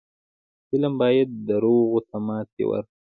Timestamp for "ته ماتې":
2.09-2.63